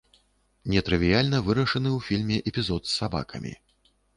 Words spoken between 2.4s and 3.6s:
эпізод з сабакамі.